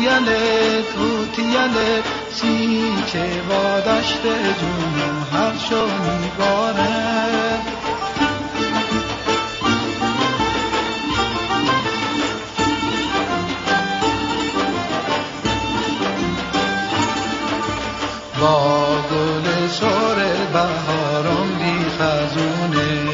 [0.00, 4.22] توتیله توتیله سیچه وادشت
[4.60, 4.96] جون
[5.32, 7.60] هر شو میباره.
[18.40, 20.16] با گل سر
[20.52, 23.10] بهارم بی خزونه.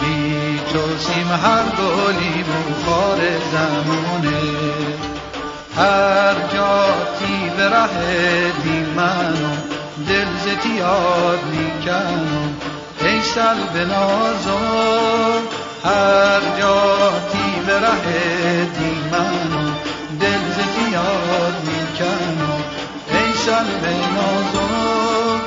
[0.00, 3.18] بی تو سیم هر گلی بخار
[3.52, 4.63] زمونه.
[5.76, 9.54] هر جاتی به ره دی منو
[10.08, 12.54] دل زتیاد می‌کنم
[13.00, 13.84] ای سل به
[15.84, 19.70] هر جاتی به ره دی منو
[20.20, 22.64] دل زتیاد می‌کنم
[23.46, 25.40] جان به نازم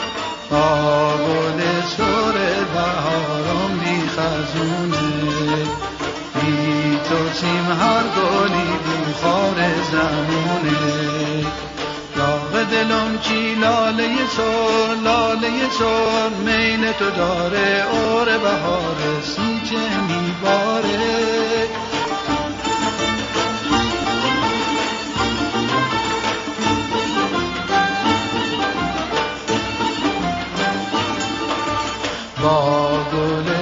[1.27, 1.59] گل
[1.97, 2.37] سر
[2.73, 5.63] بهارم بی خزونه.
[6.35, 8.71] بی تو سیم هر گلی
[9.09, 11.45] بخار زمونه
[12.15, 21.27] داغ دلم چی لاله سر لاله سر میل تو داره اور بهار سیچه میباره.
[32.43, 33.56] با گل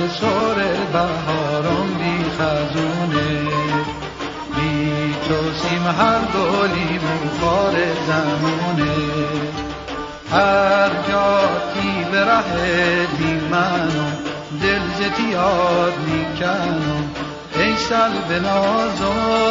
[5.28, 7.74] بی تو سیم هر گلی بخار
[8.08, 8.92] زمونه
[10.32, 13.08] هر جاتی به ره
[14.62, 17.12] دل زتیاد می‌کنم
[17.56, 19.45] ای سل به نازم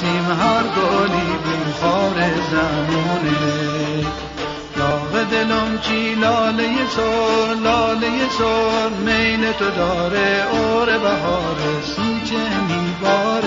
[0.00, 2.16] سیم هر گلی بخار
[2.50, 4.06] زمونه
[4.76, 13.42] داغ دلم چی لاله سر لاله سر میل تو داره اور بهار سیچه میبار